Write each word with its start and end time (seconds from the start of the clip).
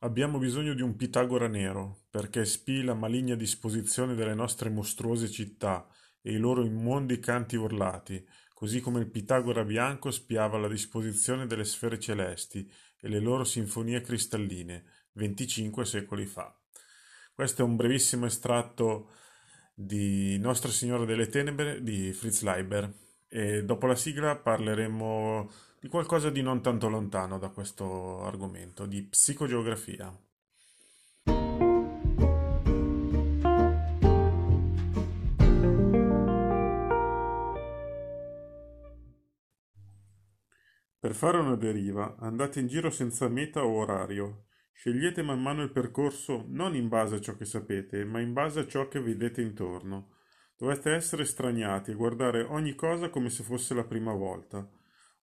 Abbiamo 0.00 0.36
bisogno 0.36 0.74
di 0.74 0.82
un 0.82 0.94
Pitagora 0.94 1.48
nero, 1.48 2.04
perché 2.10 2.44
spii 2.44 2.84
la 2.84 2.92
maligna 2.92 3.34
disposizione 3.34 4.14
delle 4.14 4.34
nostre 4.34 4.68
mostruose 4.68 5.30
città 5.30 5.88
e 6.20 6.32
i 6.32 6.36
loro 6.36 6.62
immondi 6.62 7.18
canti 7.18 7.56
urlati, 7.56 8.22
così 8.52 8.80
come 8.80 9.00
il 9.00 9.10
Pitagora 9.10 9.64
bianco 9.64 10.10
spiava 10.10 10.58
la 10.58 10.68
disposizione 10.68 11.46
delle 11.46 11.64
sfere 11.64 11.98
celesti 11.98 12.70
e 13.00 13.08
le 13.08 13.20
loro 13.20 13.42
sinfonie 13.44 14.02
cristalline, 14.02 14.84
25 15.12 15.86
secoli 15.86 16.26
fa. 16.26 16.54
Questo 17.32 17.62
è 17.62 17.64
un 17.64 17.76
brevissimo 17.76 18.26
estratto 18.26 19.12
di 19.74 20.38
Nostra 20.38 20.70
Signora 20.70 21.06
delle 21.06 21.28
Tenebre 21.28 21.82
di 21.82 22.12
Fritz 22.12 22.42
Leiber 22.42 22.92
e 23.28 23.64
dopo 23.64 23.86
la 23.86 23.96
sigla 23.96 24.36
parleremo 24.36 25.50
di 25.86 25.92
qualcosa 25.92 26.30
di 26.30 26.42
non 26.42 26.62
tanto 26.62 26.88
lontano 26.88 27.38
da 27.38 27.50
questo 27.50 28.24
argomento, 28.24 28.86
di 28.86 29.04
psicogeografia. 29.04 30.12
Per 40.98 41.14
fare 41.14 41.38
una 41.38 41.54
deriva 41.54 42.16
andate 42.18 42.58
in 42.58 42.66
giro 42.66 42.90
senza 42.90 43.28
meta 43.28 43.64
o 43.64 43.76
orario. 43.76 44.46
Scegliete 44.72 45.22
man 45.22 45.40
mano 45.40 45.62
il 45.62 45.70
percorso 45.70 46.46
non 46.48 46.74
in 46.74 46.88
base 46.88 47.14
a 47.14 47.20
ciò 47.20 47.36
che 47.36 47.44
sapete, 47.44 48.04
ma 48.04 48.18
in 48.18 48.32
base 48.32 48.58
a 48.58 48.66
ciò 48.66 48.88
che 48.88 49.00
vedete 49.00 49.40
intorno. 49.40 50.16
Dovete 50.56 50.90
essere 50.90 51.24
straniati 51.24 51.92
e 51.92 51.94
guardare 51.94 52.42
ogni 52.42 52.74
cosa 52.74 53.08
come 53.08 53.30
se 53.30 53.44
fosse 53.44 53.72
la 53.72 53.84
prima 53.84 54.12
volta. 54.12 54.68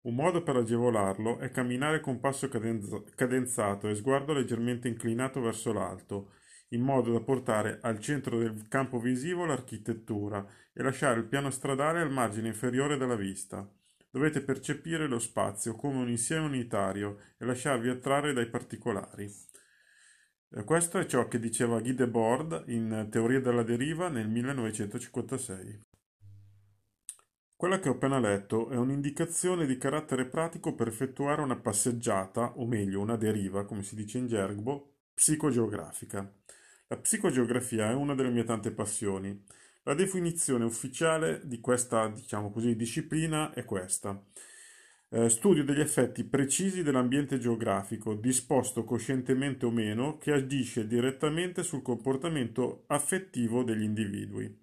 Un 0.04 0.16
modo 0.16 0.44
per 0.44 0.58
agevolarlo 0.58 1.40
è 1.40 1.50
camminare 1.50 2.02
con 2.02 2.20
passo 2.20 2.50
cadenzato 2.50 3.88
e 3.88 3.96
sguardo 3.96 4.34
leggermente 4.34 4.90
inclinato 4.90 5.40
verso 5.40 5.72
l'alto, 5.72 6.34
in 6.70 6.82
modo 6.82 7.14
da 7.14 7.22
portare 7.22 7.80
al 7.82 8.00
centro 8.00 8.38
del 8.38 8.68
campo 8.68 9.00
visivo 9.00 9.46
l'architettura 9.46 10.46
e 10.74 10.84
lasciare 10.84 11.20
il 11.20 11.28
piano 11.28 11.50
stradale 11.52 12.02
al 12.02 12.12
margine 12.12 12.50
inferiore 12.50 12.98
della 12.98 13.16
vista. 13.16 13.66
Dovete 14.10 14.42
percepire 14.42 15.08
lo 15.08 15.20
spazio 15.20 15.74
come 15.76 16.00
un 16.00 16.10
insieme 16.10 16.48
unitario 16.48 17.20
e 17.38 17.46
lasciarvi 17.46 17.88
attrarre 17.88 18.34
dai 18.34 18.50
particolari. 18.50 19.32
Eh, 20.50 20.64
questo 20.66 21.00
è 21.00 21.06
ciò 21.06 21.30
che 21.30 21.40
diceva 21.40 21.80
Guy 21.80 21.94
Debord 21.94 22.66
in 22.68 23.08
Teoria 23.10 23.40
della 23.40 23.64
deriva 23.64 24.10
nel 24.10 24.28
1956. 24.28 25.93
Quella 27.64 27.80
che 27.80 27.88
ho 27.88 27.94
appena 27.94 28.20
letto 28.20 28.68
è 28.68 28.76
un'indicazione 28.76 29.66
di 29.66 29.78
carattere 29.78 30.26
pratico 30.26 30.76
per 30.76 30.90
effettuare 30.90 31.42
una 31.42 31.56
passeggiata, 31.56 32.58
o 32.58 32.68
meglio 32.68 33.00
una 33.00 33.16
deriva, 33.16 33.64
come 33.64 33.84
si 33.84 33.96
dice 33.96 34.18
in 34.18 34.28
gergo, 34.28 34.96
psicogeografica. 35.14 36.30
La 36.88 36.98
psicogeografia 36.98 37.90
è 37.90 37.94
una 37.94 38.16
delle 38.16 38.32
mie 38.32 38.44
tante 38.44 38.72
passioni. 38.72 39.46
La 39.84 39.94
definizione 39.94 40.66
ufficiale 40.66 41.40
di 41.46 41.62
questa, 41.62 42.10
diciamo 42.10 42.52
così, 42.52 42.76
disciplina 42.76 43.54
è 43.54 43.64
questa. 43.64 44.22
Eh, 45.08 45.30
studio 45.30 45.64
degli 45.64 45.80
effetti 45.80 46.26
precisi 46.26 46.84
dell'ambiente 46.84 47.40
geografico, 47.40 48.14
disposto 48.14 48.84
coscientemente 48.84 49.66
o 49.66 49.72
meno, 49.72 50.18
che 50.18 50.34
agisce 50.34 50.86
direttamente 50.86 51.64
sul 51.64 51.82
comportamento 51.82 52.84
affettivo 52.88 53.64
degli 53.64 53.84
individui. 53.84 54.63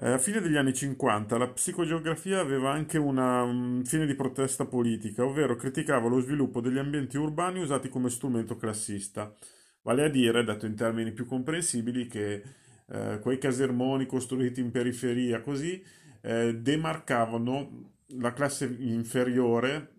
Eh, 0.00 0.10
a 0.12 0.18
fine 0.18 0.40
degli 0.40 0.56
anni 0.56 0.72
50 0.72 1.36
la 1.38 1.48
psicogeografia 1.48 2.38
aveva 2.38 2.70
anche 2.70 2.98
una 2.98 3.44
fine 3.84 4.06
di 4.06 4.14
protesta 4.14 4.64
politica, 4.64 5.24
ovvero 5.24 5.56
criticava 5.56 6.08
lo 6.08 6.20
sviluppo 6.20 6.60
degli 6.60 6.78
ambienti 6.78 7.16
urbani 7.16 7.58
usati 7.58 7.88
come 7.88 8.08
strumento 8.08 8.56
classista, 8.56 9.34
vale 9.82 10.04
a 10.04 10.08
dire, 10.08 10.44
detto 10.44 10.66
in 10.66 10.76
termini 10.76 11.10
più 11.10 11.26
comprensibili, 11.26 12.06
che 12.06 12.42
eh, 12.86 13.18
quei 13.20 13.38
casermoni 13.38 14.06
costruiti 14.06 14.60
in 14.60 14.70
periferia 14.70 15.40
così 15.40 15.82
eh, 16.20 16.54
demarcavano 16.54 17.90
la 18.18 18.32
classe 18.32 18.66
inferiore 18.78 19.96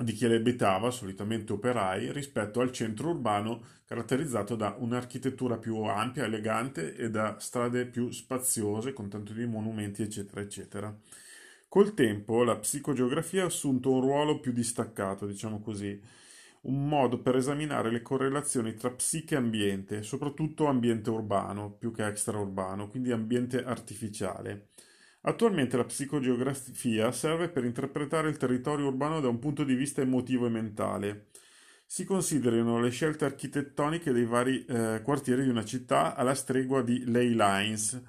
di 0.00 0.12
chi 0.12 0.26
le 0.28 0.36
abitava, 0.36 0.90
solitamente 0.90 1.52
operai, 1.52 2.12
rispetto 2.12 2.60
al 2.60 2.72
centro 2.72 3.10
urbano 3.10 3.62
caratterizzato 3.84 4.54
da 4.56 4.74
un'architettura 4.78 5.56
più 5.58 5.76
ampia, 5.82 6.24
elegante 6.24 6.94
e 6.94 7.10
da 7.10 7.38
strade 7.38 7.86
più 7.86 8.10
spaziose 8.10 8.92
con 8.92 9.08
tanto 9.08 9.32
di 9.32 9.44
monumenti, 9.46 10.02
eccetera, 10.02 10.40
eccetera. 10.40 10.96
Col 11.68 11.94
tempo 11.94 12.44
la 12.44 12.56
psicogeografia 12.56 13.42
ha 13.42 13.46
assunto 13.46 13.90
un 13.92 14.00
ruolo 14.00 14.40
più 14.40 14.52
distaccato, 14.52 15.26
diciamo 15.26 15.60
così, 15.60 16.00
un 16.62 16.88
modo 16.88 17.20
per 17.20 17.36
esaminare 17.36 17.90
le 17.90 18.02
correlazioni 18.02 18.74
tra 18.74 18.90
psiche 18.90 19.34
e 19.34 19.38
ambiente, 19.38 20.02
soprattutto 20.02 20.66
ambiente 20.66 21.10
urbano 21.10 21.70
più 21.70 21.92
che 21.92 22.06
extraurbano, 22.06 22.88
quindi 22.88 23.12
ambiente 23.12 23.62
artificiale. 23.64 24.68
Attualmente 25.22 25.76
la 25.76 25.84
psicogeografia 25.84 27.10
serve 27.10 27.48
per 27.48 27.64
interpretare 27.64 28.28
il 28.28 28.36
territorio 28.36 28.86
urbano 28.86 29.20
da 29.20 29.28
un 29.28 29.38
punto 29.38 29.64
di 29.64 29.74
vista 29.74 30.00
emotivo 30.00 30.46
e 30.46 30.50
mentale. 30.50 31.26
Si 31.84 32.04
considerino 32.04 32.80
le 32.80 32.90
scelte 32.90 33.24
architettoniche 33.24 34.12
dei 34.12 34.24
vari 34.24 34.64
eh, 34.66 35.00
quartieri 35.02 35.42
di 35.42 35.48
una 35.48 35.64
città 35.64 36.14
alla 36.14 36.34
stregua 36.34 36.82
di 36.82 37.04
ley 37.10 37.34
lines, 37.34 38.00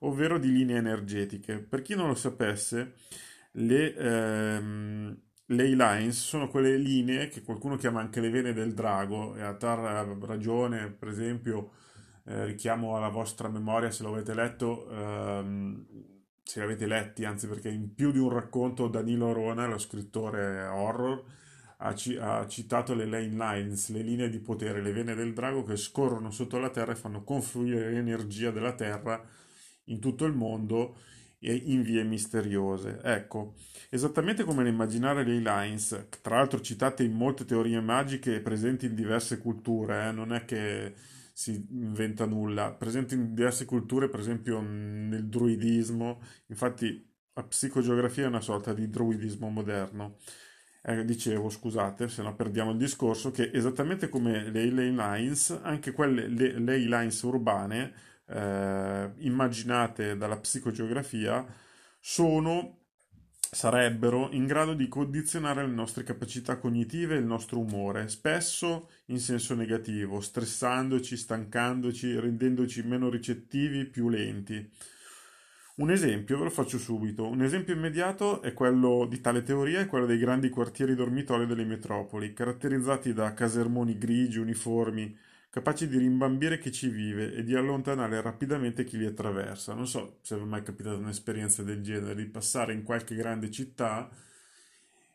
ovvero 0.00 0.38
di 0.38 0.52
linee 0.52 0.76
energetiche. 0.76 1.58
Per 1.58 1.82
chi 1.82 1.94
non 1.94 2.08
lo 2.08 2.14
sapesse, 2.14 2.94
le 3.52 3.94
ehm, 3.94 5.16
ley 5.46 5.74
lines 5.74 6.18
sono 6.18 6.48
quelle 6.48 6.76
linee 6.76 7.28
che 7.28 7.42
qualcuno 7.42 7.76
chiama 7.76 8.00
anche 8.00 8.20
le 8.20 8.30
vene 8.30 8.52
del 8.52 8.74
drago 8.74 9.34
e 9.36 9.42
a 9.42 9.54
tal 9.54 10.18
ragione, 10.20 10.90
per 10.90 11.08
esempio, 11.08 11.70
eh, 12.24 12.44
richiamo 12.44 12.96
alla 12.96 13.08
vostra 13.08 13.48
memoria 13.48 13.90
se 13.90 14.02
lo 14.02 14.12
avete 14.12 14.34
letto. 14.34 14.90
Ehm, 14.90 15.86
se 16.48 16.62
avete 16.62 16.86
letti, 16.86 17.26
anzi 17.26 17.46
perché 17.46 17.68
in 17.68 17.94
più 17.94 18.10
di 18.10 18.18
un 18.18 18.30
racconto 18.30 18.88
Danilo 18.88 19.28
Arona, 19.28 19.66
lo 19.66 19.76
scrittore 19.76 20.64
horror, 20.64 21.22
ha, 21.76 21.94
ci- 21.94 22.16
ha, 22.16 22.46
citato 22.48 22.94
le 22.94 23.04
lane 23.04 23.26
lines, 23.28 23.90
le 23.90 24.00
linee 24.00 24.30
di 24.30 24.38
potere, 24.38 24.80
le 24.80 24.92
vene 24.92 25.14
del 25.14 25.34
drago 25.34 25.62
che 25.62 25.76
scorrono 25.76 26.30
sotto 26.30 26.58
la 26.58 26.70
terra 26.70 26.92
e 26.92 26.96
fanno 26.96 27.22
confluire 27.22 27.90
l'energia 27.90 28.50
della 28.50 28.72
terra 28.72 29.22
in 29.84 30.00
tutto 30.00 30.24
il 30.24 30.32
mondo 30.32 30.96
e 31.38 31.54
in 31.54 31.82
vie 31.82 32.02
misteriose. 32.02 32.98
Ecco, 33.02 33.56
esattamente 33.90 34.44
come 34.44 34.62
nell'immaginare 34.62 35.24
le 35.24 35.40
lines, 35.40 36.06
tra 36.22 36.36
l'altro 36.36 36.62
citate 36.62 37.02
in 37.04 37.12
molte 37.12 37.44
teorie 37.44 37.80
magiche 37.82 38.40
presenti 38.40 38.86
in 38.86 38.94
diverse 38.94 39.36
culture, 39.36 40.08
eh, 40.08 40.12
non 40.12 40.32
è 40.32 40.46
che 40.46 40.94
si 41.38 41.52
inventa 41.70 42.26
nulla, 42.26 42.72
presente 42.72 43.14
in 43.14 43.32
diverse 43.32 43.64
culture, 43.64 44.08
per 44.08 44.18
esempio 44.18 44.60
nel 44.60 45.28
druidismo, 45.28 46.20
infatti 46.46 47.08
la 47.32 47.44
psicogeografia 47.44 48.24
è 48.24 48.26
una 48.26 48.40
sorta 48.40 48.74
di 48.74 48.90
druidismo 48.90 49.48
moderno. 49.48 50.16
Eh, 50.82 51.04
dicevo, 51.04 51.48
scusate, 51.48 52.08
se 52.08 52.22
no 52.22 52.34
perdiamo 52.34 52.72
il 52.72 52.76
discorso, 52.76 53.30
che 53.30 53.52
esattamente 53.54 54.08
come 54.08 54.50
le 54.50 54.64
ley 54.68 54.90
lines, 54.90 55.56
anche 55.62 55.92
quelle 55.92 56.26
le 56.26 56.58
ley 56.58 56.88
lines 56.88 57.22
urbane, 57.22 57.92
eh, 58.26 59.12
immaginate 59.18 60.16
dalla 60.16 60.38
psicogeografia, 60.38 61.46
sono 62.00 62.77
sarebbero 63.50 64.30
in 64.32 64.46
grado 64.46 64.74
di 64.74 64.88
condizionare 64.88 65.66
le 65.66 65.72
nostre 65.72 66.04
capacità 66.04 66.58
cognitive 66.58 67.14
e 67.14 67.18
il 67.18 67.24
nostro 67.24 67.58
umore, 67.58 68.08
spesso 68.08 68.90
in 69.06 69.18
senso 69.18 69.54
negativo, 69.54 70.20
stressandoci, 70.20 71.16
stancandoci, 71.16 72.18
rendendoci 72.18 72.82
meno 72.82 73.08
ricettivi, 73.08 73.86
più 73.86 74.08
lenti. 74.08 74.70
Un 75.76 75.90
esempio 75.90 76.38
ve 76.38 76.44
lo 76.44 76.50
faccio 76.50 76.76
subito. 76.76 77.26
Un 77.26 77.42
esempio 77.42 77.72
immediato 77.72 78.42
è 78.42 78.52
quello 78.52 79.06
di 79.08 79.20
tale 79.20 79.44
teoria, 79.44 79.80
è 79.80 79.86
quello 79.86 80.06
dei 80.06 80.18
grandi 80.18 80.48
quartieri 80.48 80.94
dormitori 80.94 81.46
delle 81.46 81.64
metropoli, 81.64 82.32
caratterizzati 82.32 83.12
da 83.12 83.32
casermoni 83.32 83.96
grigi, 83.96 84.38
uniformi, 84.38 85.16
capaci 85.50 85.88
di 85.88 85.98
rimbambire 85.98 86.58
chi 86.58 86.70
ci 86.70 86.88
vive 86.88 87.32
e 87.34 87.42
di 87.42 87.54
allontanare 87.54 88.20
rapidamente 88.20 88.84
chi 88.84 88.98
li 88.98 89.06
attraversa. 89.06 89.74
Non 89.74 89.86
so 89.86 90.18
se 90.22 90.36
vi 90.36 90.42
è 90.42 90.44
mai 90.44 90.62
capitata 90.62 90.96
un'esperienza 90.96 91.62
del 91.62 91.82
genere, 91.82 92.14
di 92.14 92.26
passare 92.26 92.72
in 92.72 92.82
qualche 92.82 93.14
grande 93.14 93.50
città 93.50 94.10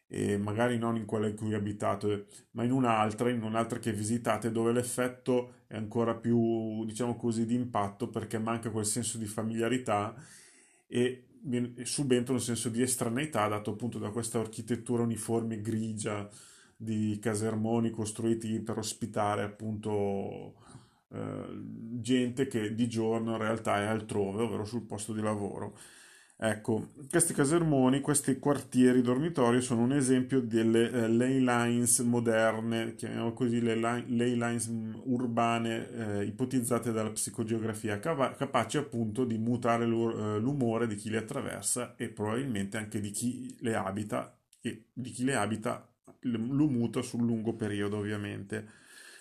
e 0.08 0.38
magari 0.38 0.78
non 0.78 0.96
in 0.96 1.06
quella 1.06 1.28
in 1.28 1.36
cui 1.36 1.54
abitate, 1.56 2.28
ma 2.52 2.64
in 2.64 2.72
un'altra, 2.72 3.30
in 3.32 3.42
un'altra 3.42 3.80
che 3.80 3.92
visitate, 3.92 4.52
dove 4.52 4.72
l'effetto 4.72 5.64
è 5.68 5.76
ancora 5.76 6.16
più, 6.16 6.86
diciamo 6.86 7.16
così, 7.16 7.46
di 7.46 7.56
impatto 7.56 8.10
perché 8.10 8.38
manca 8.38 8.70
quel 8.70 8.86
senso 8.86 9.18
di 9.18 9.26
familiarità 9.26 10.14
e 10.88 11.30
subentra 11.84 12.34
un 12.34 12.40
senso 12.40 12.70
di 12.70 12.82
estraneità 12.82 13.48
dato 13.48 13.72
appunto 13.72 13.98
da 13.98 14.12
questa 14.12 14.40
architettura 14.40 15.04
uniforme 15.04 15.62
grigia 15.62 16.30
di 16.84 17.18
casermoni 17.22 17.90
costruiti 17.92 18.60
per 18.60 18.78
ospitare 18.78 19.44
appunto 19.44 20.56
eh, 21.10 21.46
gente 22.02 22.48
che 22.48 22.76
di 22.76 22.88
giorno 22.88 23.34
in 23.34 23.38
realtà 23.38 23.80
è 23.82 23.86
altrove, 23.86 24.44
ovvero 24.44 24.66
sul 24.66 24.84
posto 24.84 25.14
di 25.14 25.22
lavoro. 25.22 25.78
Ecco, 26.36 26.90
questi 27.10 27.34
casermoni, 27.34 28.02
questi 28.02 28.38
quartieri 28.38 29.02
dormitori 29.02 29.62
sono 29.62 29.84
un 29.84 29.94
esempio 29.94 30.42
delle 30.42 30.92
eh, 30.92 31.08
ley 31.08 31.40
lines 31.40 32.00
moderne, 32.00 32.96
chiamiamo 32.96 33.32
così 33.34 33.62
le 33.62 33.76
ley 33.76 34.36
lines 34.36 34.70
urbane 35.06 35.90
eh, 35.90 36.26
ipotizzate 36.26 36.92
dalla 36.92 37.12
psicogeografia, 37.12 38.00
capa- 38.00 38.34
capaci 38.34 38.78
appunto 38.78 39.24
di 39.24 39.38
mutare 39.38 39.86
eh, 39.86 39.88
l'umore 39.88 40.88
di 40.88 40.96
chi 40.96 41.10
le 41.10 41.18
attraversa 41.20 41.96
e 41.96 42.10
probabilmente 42.10 42.78
anche 42.78 43.00
di 43.00 43.12
chi 43.12 43.56
le 43.60 43.76
abita 43.76 44.38
e 44.60 44.88
di 44.92 45.12
chi 45.12 45.24
le 45.24 45.36
abita 45.36 45.93
lo 46.24 46.68
muta 46.68 47.02
sul 47.02 47.26
lungo 47.26 47.56
periodo 47.56 47.98
ovviamente. 47.98 48.68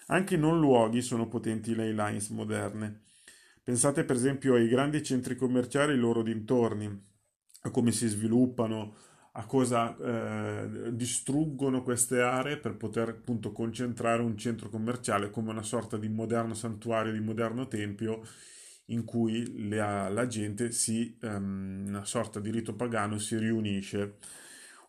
Anche 0.06 0.34
i 0.34 0.38
non 0.38 0.60
luoghi 0.60 1.02
sono 1.02 1.28
potenti 1.28 1.74
ley 1.74 1.94
lines 1.94 2.28
moderne. 2.30 3.02
Pensate 3.62 4.04
per 4.04 4.16
esempio 4.16 4.54
ai 4.54 4.68
grandi 4.68 5.02
centri 5.02 5.36
commerciali 5.36 5.92
e 5.92 5.94
ai 5.94 6.00
loro 6.00 6.22
dintorni 6.22 7.10
a 7.64 7.70
come 7.70 7.92
si 7.92 8.08
sviluppano, 8.08 8.96
a 9.34 9.46
cosa 9.46 9.96
eh, 9.96 10.94
distruggono 10.94 11.82
queste 11.82 12.20
aree 12.20 12.58
per 12.58 12.76
poter 12.76 13.08
appunto 13.08 13.52
concentrare 13.52 14.22
un 14.22 14.36
centro 14.36 14.68
commerciale 14.68 15.30
come 15.30 15.50
una 15.50 15.62
sorta 15.62 15.96
di 15.96 16.08
moderno 16.08 16.54
santuario, 16.54 17.12
di 17.12 17.20
moderno 17.20 17.68
tempio 17.68 18.22
in 18.86 19.04
cui 19.04 19.68
la, 19.68 20.08
la 20.08 20.26
gente 20.26 20.70
si, 20.72 21.16
um, 21.22 21.84
una 21.86 22.04
sorta 22.04 22.40
di 22.40 22.50
rito 22.50 22.74
pagano, 22.74 23.18
si 23.18 23.38
riunisce. 23.38 24.16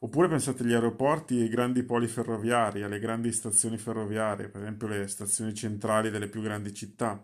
Oppure 0.04 0.28
pensate 0.28 0.64
agli 0.64 0.74
aeroporti 0.74 1.40
e 1.40 1.44
ai 1.44 1.48
grandi 1.48 1.82
poli 1.82 2.08
ferroviari, 2.08 2.84
alle 2.84 3.00
grandi 3.00 3.32
stazioni 3.32 3.78
ferroviarie, 3.78 4.50
per 4.50 4.60
esempio 4.60 4.88
le 4.88 5.08
stazioni 5.08 5.54
centrali 5.54 6.10
delle 6.10 6.28
più 6.28 6.42
grandi 6.42 6.74
città. 6.74 7.24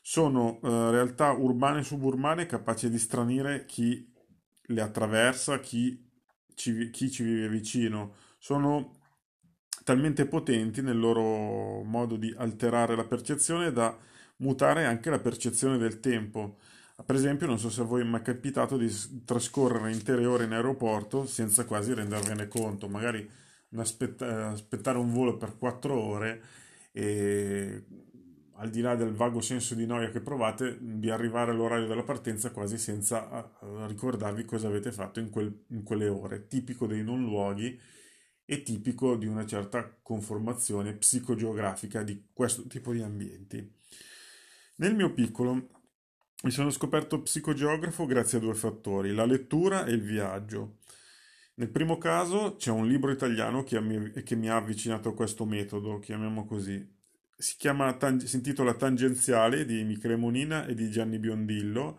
Sono 0.00 0.60
uh, 0.62 0.90
realtà 0.90 1.30
urbane 1.32 1.80
e 1.80 1.84
suburbane 1.84 2.46
capaci 2.46 2.88
di 2.88 2.98
stranire 2.98 3.66
chi 3.66 4.10
le 4.62 4.80
attraversa, 4.80 5.60
chi 5.60 6.10
ci, 6.54 6.88
chi 6.88 7.10
ci 7.10 7.22
vive 7.22 7.50
vicino. 7.50 8.14
Sono 8.38 8.92
talmente 9.84 10.24
potenti 10.24 10.80
nel 10.80 10.98
loro 10.98 11.82
modo 11.82 12.16
di 12.16 12.34
alterare 12.34 12.96
la 12.96 13.04
percezione 13.04 13.72
da 13.72 13.94
mutare 14.36 14.86
anche 14.86 15.10
la 15.10 15.18
percezione 15.18 15.76
del 15.76 16.00
tempo. 16.00 16.56
Per 17.04 17.14
esempio, 17.14 17.46
non 17.46 17.58
so 17.58 17.70
se 17.70 17.80
a 17.80 17.84
voi 17.84 18.02
è 18.02 18.04
mai 18.04 18.22
capitato 18.22 18.76
di 18.76 18.90
trascorrere 19.24 19.92
intere 19.92 20.26
ore 20.26 20.44
in 20.44 20.52
aeroporto 20.52 21.26
senza 21.26 21.64
quasi 21.64 21.94
rendervene 21.94 22.48
conto, 22.48 22.88
magari 22.88 23.28
aspettare 23.76 24.98
un 24.98 25.12
volo 25.12 25.36
per 25.36 25.56
quattro 25.56 25.94
ore 25.94 26.42
e 26.92 27.84
al 28.54 28.68
di 28.68 28.80
là 28.80 28.94
del 28.94 29.12
vago 29.12 29.40
senso 29.40 29.74
di 29.74 29.86
noia 29.86 30.10
che 30.10 30.20
provate, 30.20 30.76
di 30.80 31.08
arrivare 31.08 31.52
all'orario 31.52 31.86
della 31.86 32.02
partenza 32.02 32.50
quasi 32.50 32.76
senza 32.76 33.50
ricordarvi 33.86 34.44
cosa 34.44 34.66
avete 34.66 34.92
fatto 34.92 35.18
in, 35.20 35.30
quel, 35.30 35.64
in 35.68 35.82
quelle 35.82 36.08
ore, 36.08 36.46
tipico 36.46 36.86
dei 36.86 37.02
non 37.02 37.22
luoghi 37.22 37.80
e 38.44 38.62
tipico 38.62 39.16
di 39.16 39.26
una 39.26 39.46
certa 39.46 39.96
conformazione 40.02 40.94
psicogeografica 40.94 42.02
di 42.02 42.26
questo 42.32 42.66
tipo 42.66 42.92
di 42.92 43.00
ambienti. 43.00 43.72
Nel 44.76 44.94
mio 44.94 45.12
piccolo 45.14 45.68
mi 46.42 46.50
sono 46.50 46.70
scoperto 46.70 47.20
psicogeografo 47.20 48.06
grazie 48.06 48.38
a 48.38 48.40
due 48.40 48.54
fattori, 48.54 49.12
la 49.12 49.26
lettura 49.26 49.84
e 49.84 49.92
il 49.92 50.02
viaggio. 50.02 50.78
Nel 51.54 51.68
primo 51.68 51.98
caso 51.98 52.56
c'è 52.56 52.70
un 52.70 52.88
libro 52.88 53.10
italiano 53.10 53.62
che 53.62 53.78
mi, 53.80 54.10
che 54.22 54.36
mi 54.36 54.48
ha 54.48 54.56
avvicinato 54.56 55.10
a 55.10 55.14
questo 55.14 55.44
metodo, 55.44 55.98
chiamiamo 55.98 56.46
così, 56.46 56.98
si, 57.36 57.56
chiama, 57.58 57.96
si 58.24 58.36
intitola 58.36 58.74
Tangenziale 58.74 59.66
di 59.66 59.84
Michele 59.84 60.16
Monina 60.16 60.66
e 60.66 60.74
di 60.74 60.90
Gianni 60.90 61.18
Biondillo 61.18 61.98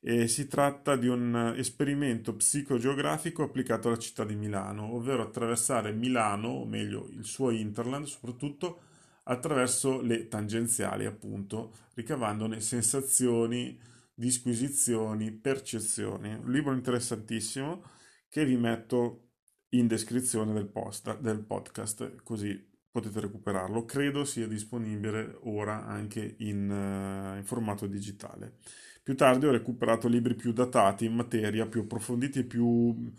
e 0.00 0.28
si 0.28 0.46
tratta 0.46 0.96
di 0.96 1.08
un 1.08 1.54
esperimento 1.56 2.34
psicogeografico 2.36 3.42
applicato 3.42 3.88
alla 3.88 3.98
città 3.98 4.24
di 4.24 4.36
Milano, 4.36 4.94
ovvero 4.94 5.22
attraversare 5.22 5.92
Milano, 5.92 6.48
o 6.48 6.66
meglio 6.66 7.08
il 7.10 7.24
suo 7.24 7.50
interland, 7.50 8.04
soprattutto 8.04 8.80
attraverso 9.24 10.00
le 10.00 10.28
tangenziali, 10.28 11.06
appunto, 11.06 11.74
ricavandone 11.94 12.60
sensazioni, 12.60 13.78
disquisizioni, 14.14 15.32
percezioni. 15.32 16.34
Un 16.34 16.50
libro 16.50 16.74
interessantissimo 16.74 17.82
che 18.28 18.44
vi 18.44 18.56
metto 18.56 19.30
in 19.70 19.86
descrizione 19.86 20.52
del, 20.52 20.68
post, 20.68 21.18
del 21.20 21.40
podcast, 21.40 22.22
così 22.22 22.72
potete 22.90 23.20
recuperarlo. 23.20 23.84
Credo 23.84 24.24
sia 24.24 24.46
disponibile 24.46 25.38
ora 25.42 25.84
anche 25.84 26.36
in, 26.38 26.70
uh, 26.70 27.36
in, 27.36 27.44
formato 27.44 27.86
digitale. 27.86 28.58
Più 29.02 29.16
tardi 29.16 29.46
ho 29.46 29.50
recuperato 29.50 30.06
libri 30.06 30.34
più 30.34 30.52
datati 30.52 31.04
in 31.04 31.14
materia, 31.14 31.66
più 31.66 31.82
approfonditi 31.82 32.40
e 32.40 32.44
più 32.44 33.12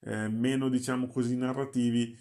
eh, 0.00 0.28
meno, 0.28 0.68
diciamo 0.68 1.08
così, 1.08 1.36
narrativi 1.36 2.16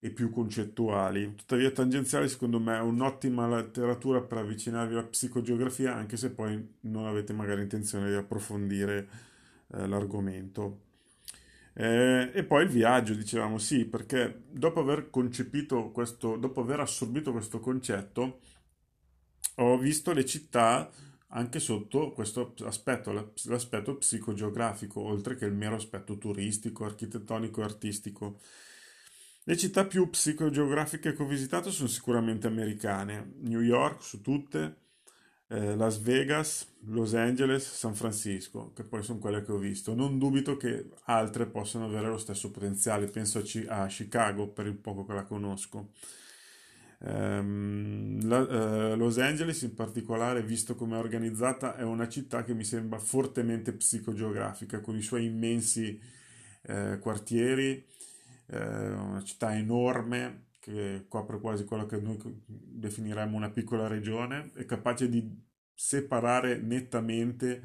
e 0.00 0.10
più 0.10 0.30
concettuali. 0.30 1.34
Tuttavia, 1.34 1.70
Tangenziali, 1.70 2.28
secondo 2.28 2.58
me, 2.58 2.76
è 2.76 2.80
un'ottima 2.80 3.46
letteratura 3.46 4.22
per 4.22 4.38
avvicinarvi 4.38 4.94
alla 4.94 5.04
psicogeografia, 5.04 5.94
anche 5.94 6.16
se 6.16 6.30
poi 6.30 6.76
non 6.80 7.06
avete 7.06 7.34
magari 7.34 7.62
intenzione 7.62 8.08
di 8.08 8.16
approfondire 8.16 9.08
eh, 9.74 9.86
l'argomento. 9.86 10.88
Eh, 11.74 12.30
e 12.34 12.44
poi 12.44 12.64
il 12.64 12.70
viaggio, 12.70 13.14
dicevamo 13.14 13.58
sì, 13.58 13.84
perché 13.84 14.42
dopo 14.50 14.80
aver 14.80 15.10
concepito 15.10 15.90
questo, 15.90 16.36
dopo 16.36 16.62
aver 16.62 16.80
assorbito 16.80 17.30
questo 17.32 17.60
concetto, 17.60 18.40
ho 19.56 19.78
visto 19.78 20.12
le 20.12 20.24
città 20.24 20.90
anche 21.32 21.60
sotto 21.60 22.12
questo 22.12 22.54
aspetto, 22.64 23.32
l'aspetto 23.44 23.96
psicogeografico, 23.96 25.00
oltre 25.00 25.36
che 25.36 25.44
il 25.44 25.52
mero 25.52 25.76
aspetto 25.76 26.18
turistico, 26.18 26.84
architettonico 26.84 27.60
e 27.60 27.64
artistico. 27.64 28.40
Le 29.50 29.56
città 29.56 29.84
più 29.84 30.08
psicogeografiche 30.08 31.12
che 31.12 31.22
ho 31.24 31.26
visitato 31.26 31.72
sono 31.72 31.88
sicuramente 31.88 32.46
americane, 32.46 33.32
New 33.40 33.60
York 33.60 34.00
su 34.00 34.20
tutte, 34.20 34.76
eh, 35.48 35.74
Las 35.74 35.98
Vegas, 35.98 36.68
Los 36.84 37.14
Angeles, 37.14 37.68
San 37.68 37.96
Francisco, 37.96 38.72
che 38.72 38.84
poi 38.84 39.02
sono 39.02 39.18
quelle 39.18 39.42
che 39.42 39.50
ho 39.50 39.58
visto. 39.58 39.92
Non 39.92 40.20
dubito 40.20 40.56
che 40.56 40.90
altre 41.06 41.46
possano 41.46 41.86
avere 41.86 42.06
lo 42.06 42.16
stesso 42.16 42.52
potenziale, 42.52 43.08
penso 43.08 43.40
a, 43.40 43.42
C- 43.42 43.66
a 43.68 43.86
Chicago 43.86 44.46
per 44.46 44.66
il 44.66 44.76
poco 44.76 45.04
che 45.04 45.14
la 45.14 45.24
conosco. 45.24 45.88
Um, 46.98 48.24
la, 48.28 48.92
uh, 48.92 48.96
Los 48.96 49.18
Angeles 49.18 49.62
in 49.62 49.74
particolare, 49.74 50.44
visto 50.44 50.76
come 50.76 50.94
è 50.94 51.00
organizzata, 51.00 51.74
è 51.74 51.82
una 51.82 52.08
città 52.08 52.44
che 52.44 52.54
mi 52.54 52.62
sembra 52.62 53.00
fortemente 53.00 53.72
psicogeografica, 53.72 54.78
con 54.78 54.96
i 54.96 55.02
suoi 55.02 55.24
immensi 55.24 56.00
uh, 56.68 57.00
quartieri, 57.00 57.84
uh, 58.50 58.56
una 58.56 59.22
città 59.22 59.56
enorme 59.56 60.48
che 60.60 61.06
copre 61.08 61.40
quasi 61.40 61.64
quello 61.64 61.86
che 61.86 61.98
noi 61.98 62.18
definiremmo 62.46 63.36
una 63.36 63.50
piccola 63.50 63.86
regione, 63.86 64.50
è 64.54 64.64
capace 64.66 65.08
di 65.08 65.48
separare 65.74 66.58
nettamente 66.58 67.62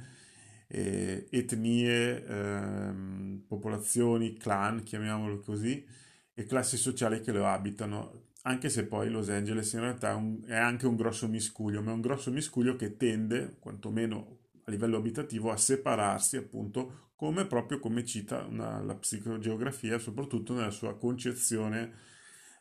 eh, 0.68 1.28
etnie, 1.30 2.26
ehm, 2.26 3.44
popolazioni, 3.48 4.34
clan, 4.38 4.84
chiamiamolo 4.84 5.40
così, 5.42 5.86
e 6.34 6.46
classi 6.46 6.78
sociali 6.78 7.22
che 7.22 7.32
lo 7.32 7.46
abitano, 7.46 8.30
anche 8.44 8.70
se 8.70 8.86
poi 8.86 9.10
Los 9.10 9.30
Angeles 9.30 9.74
in 9.74 9.82
realtà 9.82 10.12
è, 10.12 10.14
un, 10.14 10.44
è 10.46 10.56
anche 10.56 10.88
un 10.88 10.96
grosso 10.96 11.28
miscuglio, 11.28 11.82
ma 11.82 11.92
è 11.92 11.94
un 11.94 12.02
grosso 12.02 12.32
miscuglio 12.32 12.76
che 12.76 12.98
tende, 12.98 13.58
quantomeno 13.60 14.40
a 14.66 14.72
livello 14.72 14.98
abitativo, 14.98 15.52
a 15.52 15.58
separarsi 15.58 16.38
appunto 16.38 17.12
come 17.16 17.46
proprio 17.46 17.80
come 17.80 18.04
cita 18.04 18.44
una, 18.44 18.82
la 18.82 18.96
psicogeografia, 18.96 19.98
soprattutto 19.98 20.54
nella 20.54 20.72
sua 20.72 20.98
concezione 20.98 21.94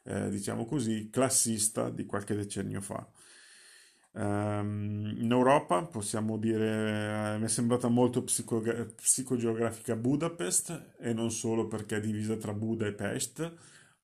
eh, 0.05 0.29
diciamo 0.31 0.65
così, 0.67 1.09
classista 1.11 1.91
di 1.91 2.05
qualche 2.07 2.35
decennio 2.35 2.81
fa. 2.81 3.07
Um, 4.17 5.13
in 5.19 5.33
Europa 5.33 5.85
possiamo 5.87 6.39
dire, 6.39 7.35
eh, 7.35 7.39
mi 7.39 7.47
è 7.47 7.49
sembrata 7.49 7.89
molto 7.89 8.23
psico- 8.23 8.63
psicogeografica 8.95 9.97
Budapest 9.97 10.95
e 11.01 11.13
non 11.13 11.33
solo 11.33 11.67
perché 11.67 11.97
è 11.97 12.01
divisa 12.01 12.37
tra 12.37 12.53
Buda 12.53 12.87
e 12.87 12.93
Pest, 12.93 13.53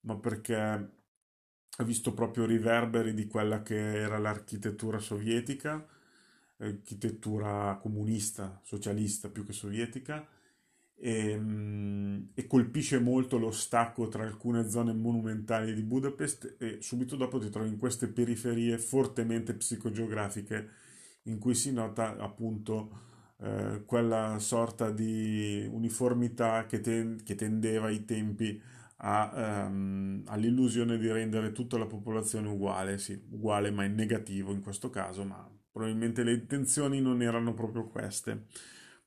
ma 0.00 0.16
perché 0.16 0.56
ha 0.56 1.84
visto 1.84 2.12
proprio 2.12 2.44
riverberi 2.44 3.14
di 3.14 3.26
quella 3.26 3.62
che 3.62 4.00
era 4.00 4.18
l'architettura 4.18 4.98
sovietica, 4.98 5.86
architettura 6.60 7.78
comunista, 7.80 8.60
socialista 8.62 9.28
più 9.28 9.44
che 9.44 9.52
sovietica, 9.52 10.26
e, 11.00 11.30
ehm, 11.30 12.30
e, 12.34 12.46
colpisce 12.46 12.98
molto 12.98 13.38
lo 13.38 13.50
stacco 13.50 14.08
tra 14.08 14.22
alcune 14.24 14.68
zone 14.68 14.92
monumentali 14.92 15.74
di 15.74 15.82
Budapest 15.82 16.56
e 16.58 16.78
subito 16.80 17.16
dopo 17.16 17.38
ti 17.38 17.48
trovi 17.48 17.68
in 17.70 17.78
queste 17.78 18.08
periferie 18.08 18.78
fortemente 18.78 19.54
psicogeografiche 19.54 20.68
in 21.24 21.38
cui 21.38 21.54
si 21.54 21.72
nota 21.72 22.16
appunto 22.18 23.08
eh, 23.38 23.82
quella 23.86 24.38
sorta 24.38 24.90
di 24.90 25.66
uniformità 25.70 26.66
che, 26.66 26.80
ten- 26.80 27.22
che 27.24 27.34
tendeva 27.34 27.86
ai 27.86 28.04
tempi 28.04 28.60
a, 29.02 29.66
um, 29.66 30.22
all'illusione 30.26 30.98
di 30.98 31.10
rendere 31.10 31.52
tutta 31.52 31.78
la 31.78 31.86
popolazione 31.86 32.48
uguale, 32.48 32.98
sì, 32.98 33.18
uguale 33.30 33.70
ma 33.70 33.84
in 33.84 33.94
negativo 33.94 34.52
in 34.52 34.60
questo 34.60 34.90
caso, 34.90 35.24
ma 35.24 35.48
probabilmente 35.70 36.22
le 36.22 36.32
intenzioni 36.32 37.00
non 37.00 37.22
erano 37.22 37.54
proprio 37.54 37.86
queste. 37.86 38.46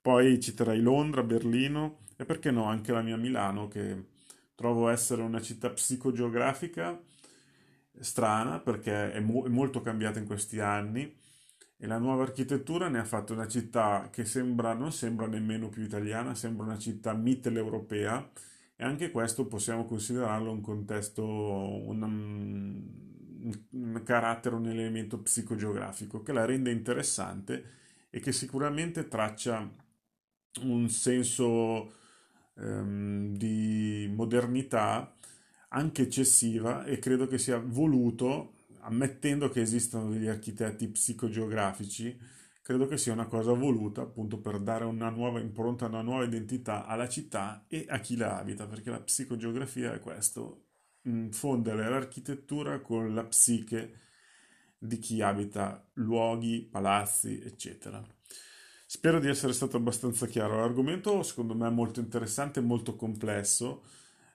Poi 0.02 0.40
citerei 0.40 0.82
Londra, 0.82 1.24
Berlino 1.24 2.00
e 2.18 2.26
perché 2.26 2.52
no 2.52 2.66
anche 2.66 2.92
la 2.92 3.02
mia 3.02 3.18
Milano 3.18 3.68
che 3.68 4.12
trovo 4.56 4.90
essere 4.90 5.22
una 5.22 5.42
città 5.42 5.70
psicogeografica 5.70 7.00
strana 8.00 8.60
perché 8.60 9.12
è, 9.12 9.20
mo- 9.20 9.46
è 9.46 9.50
molto 9.50 9.82
cambiata 9.82 10.20
in 10.20 10.26
questi 10.26 10.60
anni 10.60 11.16
e 11.78 11.88
la 11.88 11.98
nuova 11.98 12.24
architettura 12.24 12.88
ne 12.88 13.00
ha 13.00 13.04
fatto 13.06 13.34
una 13.34 13.48
città 13.48 14.10
che 14.12 14.26
sembra, 14.26 14.74
non 14.74 14.92
sembra 14.92 15.28
nemmeno 15.28 15.70
più 15.70 15.84
italiana, 15.84 16.34
sembra 16.36 16.66
una 16.66 16.78
città 16.78 17.14
mitteleuropea 17.14 18.32
e 18.76 18.84
anche 18.84 19.12
questo 19.12 19.48
possiamo 19.48 19.86
considerarlo 19.86 20.52
un 20.52 20.62
contesto, 20.62 21.24
un, 21.26 22.02
un 23.72 24.02
carattere, 24.04 24.56
un 24.56 24.68
elemento 24.68 25.20
psicogeografico 25.20 26.22
che 26.22 26.34
la 26.34 26.46
rende 26.46 26.72
interessante 26.72 27.82
e 28.10 28.20
che 28.20 28.32
sicuramente 28.32 29.08
traccia 29.08 29.70
un 30.62 30.90
senso 30.90 31.94
ehm, 32.56 33.36
di 33.36 34.12
modernità 34.14 35.16
anche 35.70 36.04
eccessiva 36.04 36.86
e 36.86 37.00
credo 37.00 37.28
che 37.28 37.38
sia 37.38 37.58
voluto, 37.58 38.54
ammettendo 38.82 39.50
che 39.50 39.62
esistano 39.62 40.10
degli 40.10 40.28
architetti 40.28 40.88
psicogeografici, 40.88 42.18
credo 42.62 42.86
che 42.88 42.98
sia 42.98 43.14
una 43.14 43.26
cosa 43.28 43.54
voluta 43.54 44.02
appunto 44.02 44.40
per 44.40 44.60
dare 44.60 44.86
una 44.86 45.10
nuova 45.10 45.40
impronta, 45.40 45.88
una 45.88 46.02
nuova 46.02 46.24
identità 46.24 46.86
alla 46.86 47.10
città 47.10 47.66
e 47.68 47.86
a 47.90 48.00
chi 48.00 48.16
la 48.16 48.38
abita, 48.38 48.68
perché 48.68 48.92
la 48.92 49.02
psicogeografia 49.02 49.94
è 49.94 50.00
questo, 50.00 50.68
fondere 51.32 51.90
l'architettura 51.90 52.80
con 52.80 53.14
la 53.14 53.24
psiche 53.26 54.00
di 54.78 55.00
chi 55.00 55.22
abita 55.22 55.86
luoghi, 55.94 56.68
palazzi, 56.70 57.42
eccetera. 57.42 58.04
Spero 58.86 59.20
di 59.20 59.28
essere 59.28 59.54
stato 59.54 59.78
abbastanza 59.78 60.28
chiaro. 60.28 60.60
L'argomento 60.60 61.24
secondo 61.24 61.56
me 61.56 61.68
è 61.68 61.72
molto 61.72 62.00
interessante 62.00 62.60
e 62.60 62.64
molto 62.64 62.96
complesso. 62.96 63.84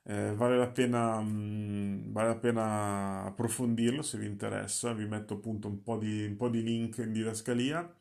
Eh, 0.05 0.35
vale, 0.35 0.57
la 0.57 0.69
pena, 0.69 1.21
mh, 1.21 1.29
mm, 1.29 2.13
vale 2.13 2.29
la 2.29 2.37
pena 2.39 3.23
approfondirlo 3.25 4.03
se 4.03 4.19
vi 4.19 4.27
interessa. 4.27 4.93
Vi 4.93 5.07
metto 5.07 5.35
appunto 5.35 5.69
un 5.69 5.83
po' 5.83 5.97
di, 5.99 6.25
un 6.27 6.37
po 6.37 6.49
di 6.49 6.63
link 6.63 6.99
in 6.99 7.13
didascalia. 7.13 7.95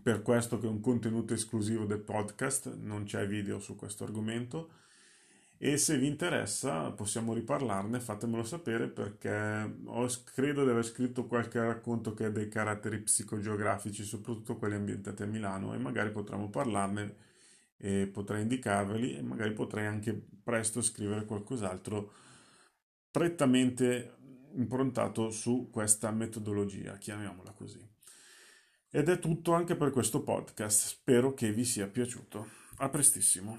Per 0.00 0.22
questo 0.22 0.58
che 0.58 0.66
è 0.66 0.70
un 0.70 0.80
contenuto 0.80 1.34
esclusivo 1.34 1.84
del 1.84 2.00
podcast, 2.00 2.74
non 2.76 3.04
c'è 3.04 3.26
video 3.26 3.58
su 3.58 3.74
questo 3.76 4.04
argomento 4.04 4.70
e 5.60 5.76
se 5.76 5.98
vi 5.98 6.06
interessa 6.06 6.92
possiamo 6.92 7.34
riparlarne, 7.34 7.98
fatemelo 7.98 8.44
sapere 8.44 8.86
perché 8.86 9.78
ho, 9.84 10.06
credo 10.32 10.64
di 10.64 10.70
aver 10.70 10.84
scritto 10.84 11.26
qualche 11.26 11.60
racconto 11.60 12.14
che 12.14 12.26
ha 12.26 12.30
dei 12.30 12.48
caratteri 12.48 13.00
psicogeografici, 13.00 14.04
soprattutto 14.04 14.56
quelli 14.56 14.76
ambientati 14.76 15.24
a 15.24 15.26
Milano 15.26 15.74
e 15.74 15.78
magari 15.78 16.10
potremo 16.10 16.48
parlarne 16.48 17.16
e 17.76 18.06
potrei 18.06 18.42
indicarveli 18.42 19.16
e 19.16 19.22
magari 19.22 19.52
potrei 19.52 19.86
anche 19.86 20.20
presto 20.44 20.80
scrivere 20.80 21.24
qualcos'altro 21.24 22.12
prettamente 23.10 24.14
improntato 24.54 25.30
su 25.30 25.70
questa 25.72 26.12
metodologia, 26.12 26.96
chiamiamola 26.98 27.50
così. 27.50 27.84
Ed 28.90 29.08
è 29.08 29.18
tutto 29.18 29.54
anche 29.54 29.74
per 29.74 29.90
questo 29.90 30.22
podcast, 30.22 30.86
spero 30.86 31.34
che 31.34 31.52
vi 31.52 31.64
sia 31.64 31.88
piaciuto. 31.88 32.48
A 32.76 32.88
prestissimo. 32.88 33.58